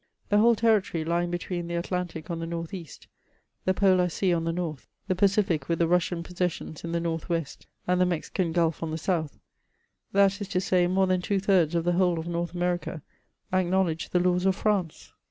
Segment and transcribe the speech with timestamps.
[0.29, 3.05] The whole territory lying between the Atlantic on the north east,
[3.65, 7.29] the Polar Sea on the north, the Pacific with the Russian possessions in the north
[7.29, 9.37] west, and the Mexican Gulf on the south;
[10.11, 13.03] that is to say, more than two thirds of the whole of North America,
[13.53, 15.13] acknowledged the laws of France.